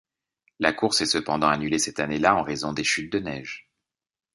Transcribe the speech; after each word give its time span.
La 0.57 0.73
course 0.73 1.01
est 1.01 1.05
cependant 1.05 1.49
annulée 1.49 1.77
cette 1.77 1.99
année-là 1.99 2.35
en 2.35 2.41
raison 2.41 2.73
des 2.73 2.83
chutes 2.83 3.11
de 3.13 3.19
neiges. 3.19 3.69